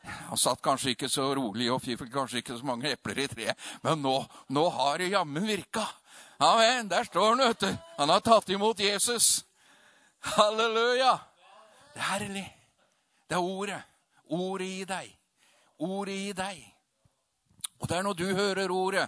[0.04, 3.68] Han satt kanskje ikke så rolig og fikk kanskje ikke så mange epler i treet.
[3.84, 4.16] Men nå,
[4.52, 5.86] nå har det jammen virka.
[6.40, 6.88] Amen.
[6.92, 7.72] Der står han, vet du.
[7.98, 9.46] Han har tatt imot Jesus.
[10.36, 11.18] Halleluja.
[11.94, 12.48] Det er herlig.
[13.28, 13.80] Det er ordet.
[14.30, 15.16] Ordet i deg.
[15.80, 16.60] Ordet i deg.
[17.80, 19.08] Og det er når du hører ordet,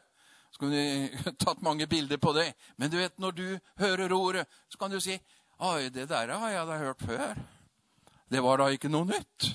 [0.52, 2.52] Så kunne vi tatt mange bilder på det.
[2.76, 3.48] Men du vet, når du
[3.80, 5.20] hører ordet, så kan du si
[5.62, 7.36] Oi, det der har jeg da hørt før.
[8.32, 9.52] Det var da ikke noe nytt.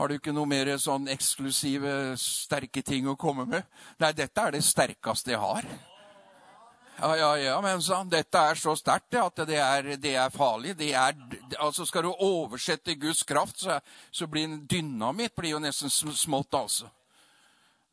[0.00, 3.66] Har du ikke noe mer sånn eksklusive, sterke ting å komme med?
[4.00, 5.68] Nei, dette er det sterkeste jeg har.
[7.00, 10.32] Ja, ja, ja, men sa han, dette er så sterkt at det er, det er
[10.32, 10.74] farlig.
[10.76, 11.14] Det er,
[11.58, 13.78] altså Skal du oversette Guds kraft, så,
[14.10, 16.90] så blir dynamitt blir jo nesten smått, altså.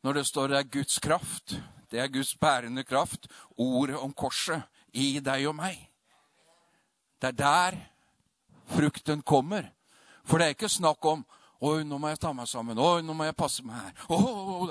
[0.04, 1.56] Når det står det er Guds kraft,
[1.90, 5.80] det er Guds bærende kraft, ordet om korset i deg og meg.
[7.20, 7.78] Det er der
[8.68, 9.70] frukten kommer.
[10.24, 11.26] For det er ikke snakk om
[11.58, 12.78] Oi, nå må jeg ta meg sammen.
[12.78, 14.02] Oi, nå må jeg passe meg her.
[14.14, 14.68] Oh,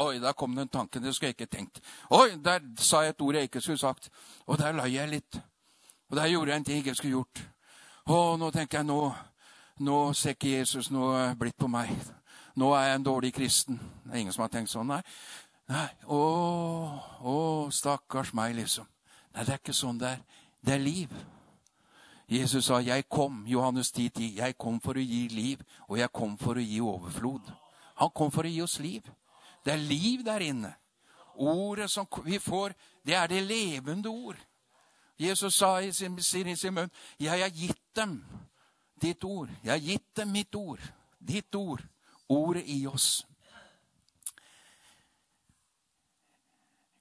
[0.00, 1.02] oi, der kom den tanken.
[1.04, 1.82] Det skulle jeg ikke tenkt.
[2.08, 4.08] Oi, der sa jeg et ord jeg ikke skulle sagt.
[4.46, 5.36] Og der løy jeg litt.
[6.08, 7.42] Og der gjorde jeg en ting jeg ikke skulle gjort.
[8.08, 9.00] Å, nå tenker jeg, nå,
[9.84, 11.92] nå ser ikke Jesus noe blitt på meg.
[12.56, 13.80] Nå er jeg en dårlig kristen.
[14.06, 15.02] Det er ingen som har tenkt sånn, nei.
[15.66, 16.20] Nei, Å,
[17.26, 17.36] å,
[17.74, 18.86] stakkars meg, liksom.
[19.34, 20.20] Nei, det er ikke sånn det er.
[20.62, 21.10] Det er liv.
[22.28, 26.12] Jesus sa, 'Jeg kom', Johannes 10, 10, 'Jeg kom for å gi liv, og jeg
[26.12, 27.52] kom for å gi overflod'.
[27.96, 29.02] Han kom for å gi oss liv.
[29.64, 30.74] Det er liv der inne.
[31.34, 32.74] Ordet som vi får,
[33.04, 34.36] det er det levende ord.
[35.18, 38.24] Jesus sa i sin, i sin munn, 'Jeg har gitt dem
[39.00, 39.50] ditt ord'.
[39.62, 40.80] Jeg har gitt dem mitt ord.
[41.28, 41.82] Ditt ord.
[42.28, 43.26] Ordet i oss.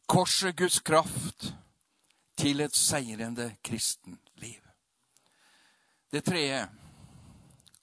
[0.05, 1.47] Korset Guds kraft
[2.37, 4.61] til et seirende kristenliv.
[6.11, 6.67] Det tredje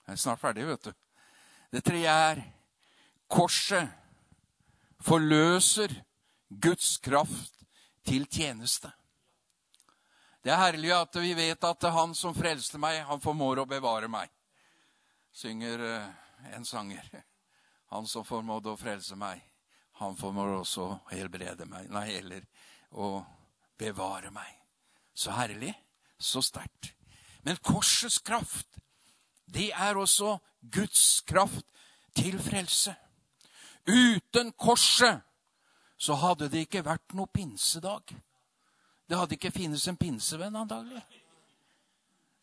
[0.02, 0.92] Jeg er snart ferdig, vet du.
[1.72, 2.42] Det tredje er
[3.28, 3.88] korset
[5.02, 5.94] forløser
[6.48, 7.64] Guds kraft
[8.04, 8.90] til tjeneste.
[10.42, 14.10] Det er herlig at vi vet at han som frelste meg, han formår å bevare
[14.10, 14.30] meg.
[15.32, 16.08] Synger eh,
[16.56, 17.06] en sanger.
[17.94, 19.40] Han som formådde å frelse meg,
[20.00, 21.90] han formår også å helbrede meg.
[21.92, 22.46] Nei, eller
[22.90, 23.20] å
[23.78, 24.50] bevare meg.
[25.14, 25.74] Så herlig.
[26.22, 26.92] Så sterkt.
[27.42, 28.78] Men korsets kraft,
[29.50, 31.66] det er også Guds kraft
[32.14, 32.94] til frelse.
[33.86, 35.24] Uten korset
[35.98, 38.14] så hadde det ikke vært noe pinsedag.
[39.08, 41.02] Det hadde ikke finnes en pinsevenn, antagelig.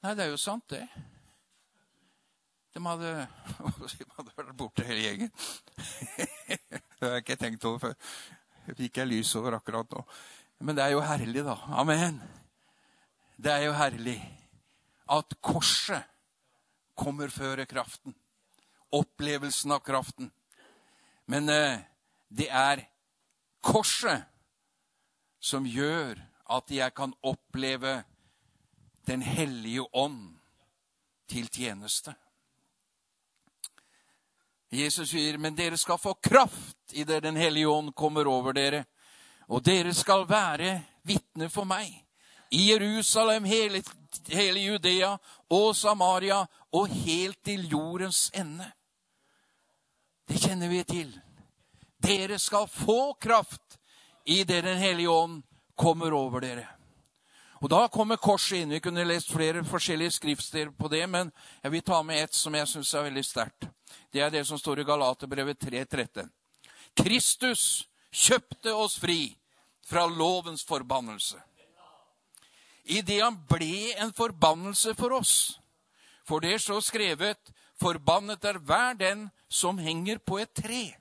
[0.03, 0.83] Nei, det er jo sant, det.
[2.73, 3.13] De hadde,
[3.97, 5.32] de hadde vært borte hele gjengen.
[6.99, 7.93] Det har jeg ikke tenkt over før.
[8.65, 10.01] Det fikk jeg lys over akkurat nå.
[10.67, 11.55] Men det er jo herlig, da.
[11.79, 12.17] Amen.
[13.39, 14.17] Det er jo herlig
[15.10, 16.03] at korset
[16.99, 18.13] kommer før kraften.
[18.91, 20.27] Opplevelsen av kraften.
[21.32, 21.79] Men eh,
[22.27, 22.84] det er
[23.63, 24.27] korset
[25.39, 26.19] som gjør
[26.51, 28.03] at jeg kan oppleve
[29.08, 30.36] Den hellige ånd
[31.32, 32.13] til tjeneste.
[34.71, 38.86] Jesus sier, 'Men dere skal få kraft idet Den hellige ånd kommer over dere.'
[39.49, 42.05] 'Og dere skal være vitner for meg.'
[42.51, 43.84] I Jerusalem, hele
[44.27, 45.17] hele Judea
[45.49, 48.71] og Samaria og helt til jordens ende.
[50.27, 51.13] Det kjenner vi til.
[52.03, 53.77] Dere skal få kraft
[54.25, 55.43] i det Den hellige ånd
[55.75, 56.67] kommer over dere.
[57.62, 58.69] Og Da kommer korset inn.
[58.69, 61.32] Vi kunne lest flere forskjellige skriftsteder på det, men
[61.63, 63.67] jeg vil ta med ett som jeg syns er veldig sterkt.
[64.12, 66.30] Det er det som står i Galaterbrevet 3.13.
[66.95, 69.36] Kristus kjøpte oss fri
[69.86, 71.41] fra lovens forbannelse
[72.89, 75.60] idet han ble en forbannelse for oss.
[76.26, 80.95] For det så skrevet:" Forbannet er hver den som henger på et tre.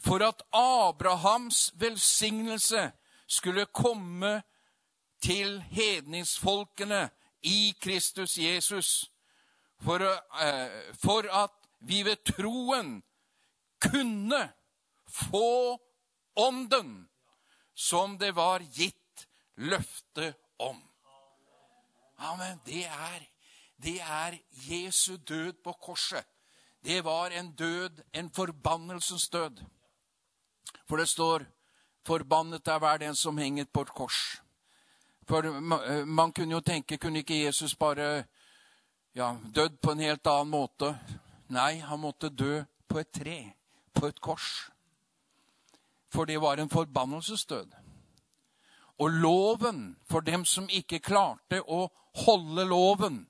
[0.00, 2.92] For at Abrahams velsignelse
[3.26, 4.42] skulle komme
[5.20, 7.08] til hedningsfolkene
[7.42, 9.10] i Kristus Jesus,
[9.80, 13.02] for, uh, for at vi ved troen
[13.80, 14.52] kunne
[15.08, 15.78] få
[16.36, 17.08] ånden
[17.74, 19.26] som det var gitt
[19.56, 20.82] løfte om.
[22.18, 22.60] Amen.
[22.66, 23.22] Det er,
[23.76, 26.26] det er Jesu død på korset.
[26.84, 29.62] Det var en død, en forbannelsens død.
[30.88, 31.44] For det står
[32.06, 34.40] 'Forbannet er hver den som henger på et kors'.
[35.28, 35.60] For
[36.06, 38.24] Man kunne jo tenke kunne ikke Jesus bare
[39.14, 40.94] ja, dødd på en helt annen måte?
[41.48, 43.38] Nei, han måtte dø på et tre,
[43.92, 44.70] på et kors.
[46.08, 47.72] For det var en forbannelsesdød.
[48.98, 51.88] Og loven for dem som ikke klarte å
[52.24, 53.26] holde loven.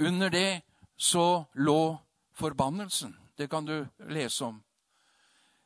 [0.00, 0.62] Under det
[0.96, 1.98] så lå
[2.32, 3.16] forbannelsen.
[3.38, 4.62] Det kan du lese om.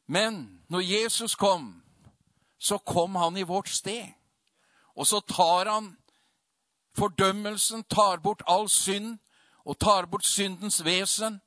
[0.07, 1.83] Men når Jesus kom,
[2.59, 4.12] så kom han i vårt sted.
[4.97, 5.97] Og så tar han
[6.97, 9.18] fordømmelsen, tar bort all synd
[9.64, 11.40] og tar bort syndens vesen.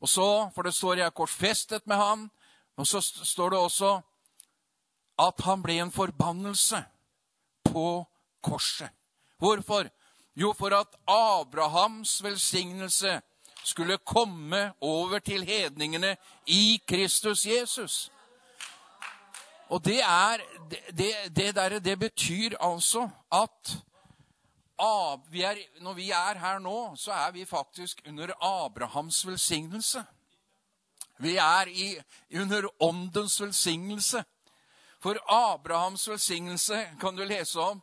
[0.00, 2.30] Og så, for det står 'jeg er korsfestet med han',
[2.76, 4.00] og så står det også
[5.18, 6.84] at han ble en forbannelse
[7.64, 8.06] på
[8.42, 8.90] korset.
[9.38, 9.84] Hvorfor?
[10.36, 13.20] Jo, for at Abrahams velsignelse
[13.64, 16.16] skulle komme over til hedningene
[16.46, 18.10] i Kristus Jesus.
[19.68, 20.40] Og det er
[20.70, 23.76] Det, det, der, det betyr altså at
[25.30, 30.04] vi er, når vi er her nå, så er vi faktisk under Abrahams velsignelse.
[31.18, 31.94] Vi er i,
[32.40, 34.24] under åndens velsignelse.
[35.00, 37.82] For Abrahams velsignelse kan du lese om.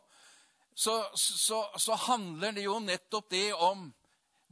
[0.74, 3.92] Så, så, så handler det jo nettopp det om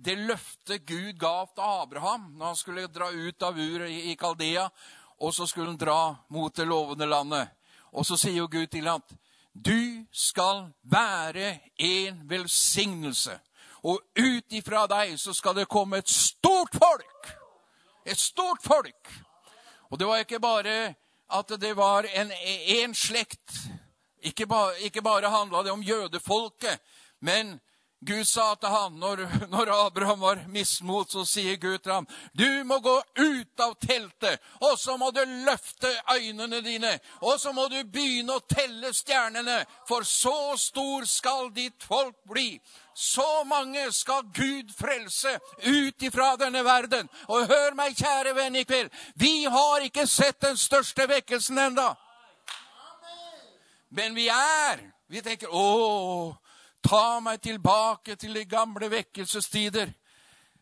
[0.05, 4.15] det løftet Gud gav til Abraham når han skulle dra ut av Ur i, i
[4.17, 4.69] Kaldea,
[5.21, 7.49] og så skulle han dra mot det lovende landet.
[7.93, 9.03] Og så sier jo Gud til ham
[9.53, 13.35] du skal være en velsignelse.
[13.83, 17.33] Og ut ifra deg så skal det komme et stort folk.
[18.07, 19.11] Et stort folk.
[19.91, 20.95] Og det var ikke bare
[21.31, 22.31] at det var en,
[22.67, 23.59] en slekt.
[24.23, 26.79] Ikke bare, ikke bare handla det om jødefolket,
[27.21, 27.61] men
[28.01, 32.65] Gud sa til ham, når, når, Abraham var mismot, så sier Gud til ham, du
[32.65, 37.67] må gå ut av teltet, og så må du løfte øynene dine, og så må
[37.69, 42.55] du begynne å telle stjernene, for så stor skal ditt folk bli.
[42.97, 47.09] Så mange skal Gud frelse ut ifra denne verden.
[47.29, 48.91] Og hør meg, kjære venn, i kveld.
[49.15, 51.95] Vi har ikke sett den største vekkelsen enda.
[53.89, 54.85] Men vi er.
[55.11, 56.37] Vi tenker 'Å,
[56.83, 59.93] Ta meg tilbake til de gamle vekkelsestider.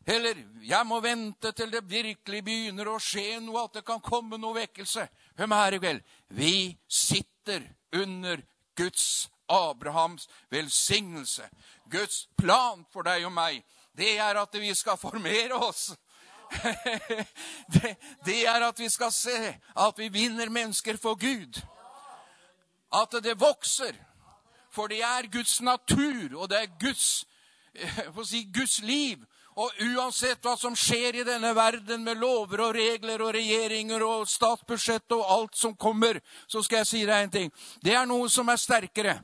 [0.09, 4.39] Eller jeg må vente til det virkelig begynner å skje noe, at det kan komme
[4.41, 5.05] noe vekkelse.
[5.37, 6.07] Hør meg her i kveld.
[6.33, 6.55] Vi
[6.89, 8.41] sitter under
[8.79, 11.49] Guds, Abrahams, velsignelse.
[11.91, 13.61] Guds plan for deg og meg,
[13.99, 15.91] det er at vi skal formere oss.
[17.75, 19.39] det, det er at vi skal se
[19.77, 21.61] at vi vinner mennesker for Gud.
[22.95, 23.93] At det vokser.
[24.71, 27.25] For det er Guds natur, og det er Guds,
[27.75, 29.25] eh, si, Guds liv.
[29.59, 34.29] Og uansett hva som skjer i denne verden med lover og regler og regjeringer og
[34.31, 37.51] statsbudsjett og alt som kommer, så skal jeg si deg en ting.
[37.83, 39.16] Det er noe som er sterkere.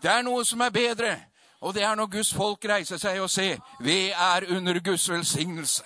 [0.00, 1.12] Det er noe som er bedre.
[1.60, 5.84] Og det er når Guds folk reiser seg og ser vi er under Guds velsignelse.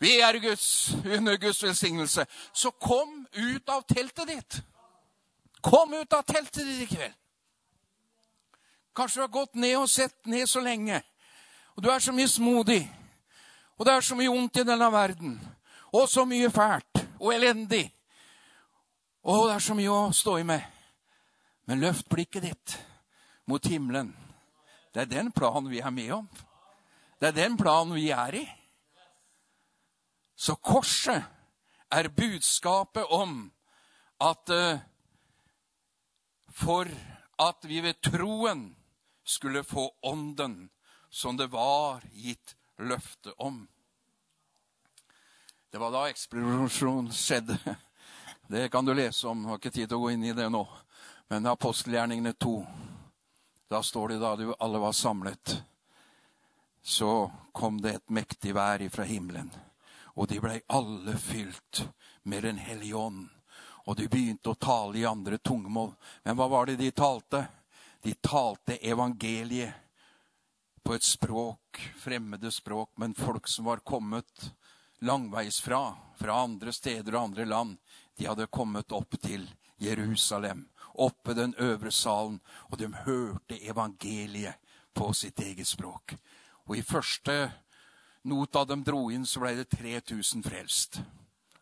[0.00, 2.26] Vi er Guds, under Guds velsignelse.
[2.52, 4.60] Så kom ut av teltet ditt.
[5.62, 7.19] Kom ut av teltet ditt i kveld.
[8.96, 11.02] Kanskje du har gått ned og sett ned så lenge.
[11.76, 12.82] Og du er så mismodig.
[13.78, 15.38] Og det er så mye ondt i denne verden.
[15.92, 17.86] Og så mye fælt og elendig.
[19.22, 20.64] Og det er så mye å stå i med.
[21.68, 22.76] Men løft blikket ditt
[23.46, 24.12] mot himmelen.
[24.94, 26.28] Det er den planen vi er med om.
[27.20, 28.44] Det er den planen vi er i.
[30.36, 31.22] Så korset
[31.92, 33.42] er budskapet om
[34.20, 34.80] at uh,
[36.52, 36.88] for
[37.38, 38.70] at vi ved troen
[39.30, 40.70] skulle få ånden
[41.10, 43.68] som det var gitt løfte om.
[45.70, 47.58] Det var da eksplosjonen skjedde.
[48.46, 49.42] Det kan du lese om.
[49.44, 50.64] Jeg har ikke tid til å gå inn i det nå.
[51.30, 52.56] Men apostelgjerningene to,
[53.70, 55.60] da står det da de alle var samlet,
[56.82, 59.52] så kom det et mektig vær ifra himmelen.
[60.18, 61.84] Og de blei alle fylt
[62.26, 63.28] med Den hellige ånd.
[63.86, 65.94] Og de begynte å tale i andre tungemål.
[66.26, 67.46] Men hva var det de talte?
[68.02, 69.72] De talte evangeliet
[70.82, 74.52] på et språk, fremmede språk, men folk som var kommet
[75.04, 77.76] langveisfra, fra andre steder og andre land,
[78.16, 79.46] de hadde kommet opp til
[79.80, 84.56] Jerusalem, oppe den øvre salen, og de hørte evangeliet
[84.96, 86.16] på sitt eget språk.
[86.68, 87.50] Og i første
[88.24, 91.00] not da de dro inn, så ble det 3000 frelst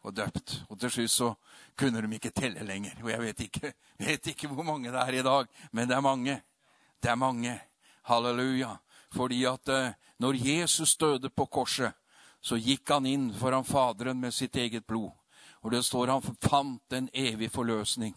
[0.09, 0.62] og døpt.
[0.68, 1.28] Og til slutt så
[1.78, 2.96] kunne de ikke telle lenger.
[3.02, 6.04] Og jeg vet ikke, vet ikke hvor mange det er i dag, men det er
[6.04, 6.40] mange.
[7.02, 7.61] Det er mange.
[8.09, 8.76] Halleluja.
[9.12, 11.92] Fordi at uh, når Jesus døde på korset,
[12.40, 15.11] så gikk han inn foran Faderen med sitt eget blod.
[15.62, 18.14] Og det står han fant en evig forløsning.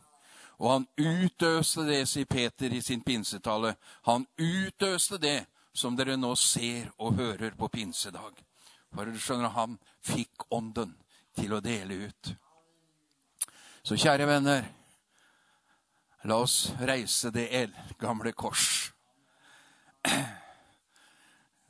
[0.61, 3.75] Og han utøste det, sier Peter i sin pinsetale.
[4.05, 8.37] Han utøste det som dere nå ser og hører på pinsedag.
[8.93, 10.93] For du skjønner, han fikk ånden
[11.35, 12.33] til å dele ut.
[13.83, 14.67] Så kjære venner,
[16.23, 18.91] la oss reise det eldgamle kors.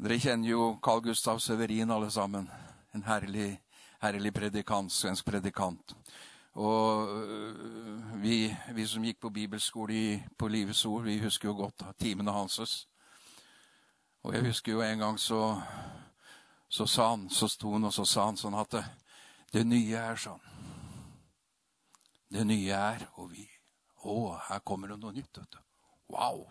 [0.01, 2.49] Dere kjenner jo Carl Gustav Severin, alle sammen.
[2.91, 3.53] En herlig,
[4.01, 5.95] herlig predikant, svensk predikant.
[6.53, 11.85] Og øh, vi, vi, som gikk på bibelskole på Livets Ord, vi husker jo godt
[11.99, 12.87] timene hans.
[14.23, 15.61] Og jeg husker jo en gang så,
[16.69, 18.75] så sa han, så sto han og så sa han sånn at
[19.51, 20.41] det, nye er sånn.
[22.31, 23.47] Det nye er, og vi,
[24.01, 24.13] Å,
[24.47, 25.37] her kommer det noe nytt.
[25.37, 25.59] vet du.
[26.09, 26.45] Wow!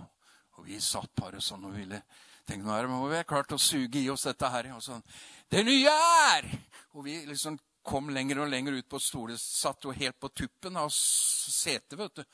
[0.58, 2.02] Og vi satt bare sånn og ville
[2.46, 4.68] tenke nå er det, vi ha klart å suge i oss dette her.
[4.76, 5.02] Og sånn,
[5.50, 5.96] det nye
[6.26, 6.46] er!
[6.94, 10.76] Og vi liksom kom lenger og lenger ut på stolen, satt jo helt på tuppen
[10.76, 11.98] av setet.
[11.98, 12.24] vet du.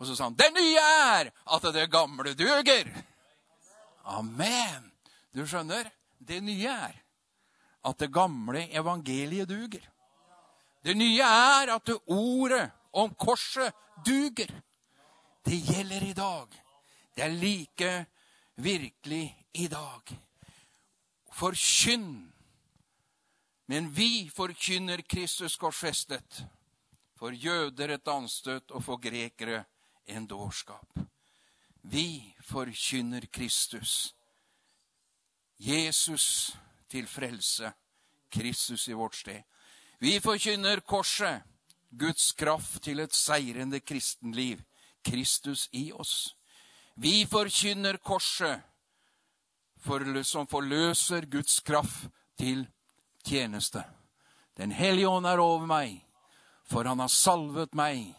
[0.00, 2.88] Og så sa han, det nye er at det gamle duger.
[4.16, 4.90] Amen.
[5.34, 7.00] Du skjønner, det nye er
[7.84, 9.84] at det gamle evangeliet duger.
[10.84, 13.72] Det nye er at det ordet om korset
[14.06, 14.50] duger.
[15.44, 16.48] Det gjelder i dag.
[17.16, 18.06] Det er like
[18.56, 20.02] virkelig i dag.
[21.32, 22.32] Forkynn.
[23.66, 26.44] Men vi forkynner Kristus korsfestet.
[27.16, 29.64] For jøder et anstøt og for grekere
[30.06, 30.98] en dårskap.
[31.82, 34.14] Vi forkynner Kristus.
[35.58, 36.56] Jesus
[36.88, 37.72] til frelse.
[38.30, 39.42] Kristus i vårt sted.
[39.98, 41.42] Vi forkynner korset.
[41.90, 44.62] Guds kraft til et seirende kristenliv.
[45.04, 46.34] Kristus i oss.
[46.94, 48.62] Vi forkynner korset
[50.24, 52.66] som forløser Guds kraft til
[53.24, 53.84] tjeneste.
[54.56, 56.00] Den hellige ånd er over meg,
[56.64, 58.14] for han har salvet meg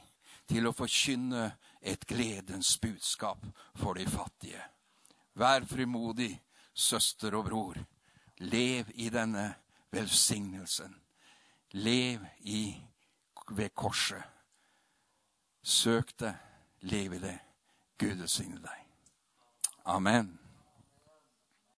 [0.47, 3.41] til å forkynne et gledens budskap
[3.75, 4.61] for de fattige.
[5.33, 6.41] Vær frimodig,
[6.73, 7.79] søster og bror.
[8.39, 9.53] Lev i denne
[9.91, 11.04] velsignelsen.
[11.75, 12.83] Lev i,
[13.51, 14.23] ved korset.
[15.63, 16.37] Søk det,
[16.81, 17.39] lev i det.
[17.99, 18.85] Gud velsigne deg.
[19.85, 20.44] Amen.